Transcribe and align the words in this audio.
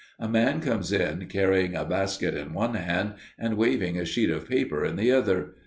A 0.17 0.27
man 0.27 0.61
comes 0.61 0.91
in, 0.91 1.27
carrying 1.27 1.75
a 1.75 1.85
basket 1.85 2.33
in 2.35 2.55
one 2.55 2.73
hand 2.73 3.13
and 3.37 3.55
waving 3.55 3.99
a 3.99 4.03
sheet 4.05 4.31
of 4.31 4.49
paper 4.49 4.83
in 4.83 4.95
the 4.95 5.11
other. 5.11 5.53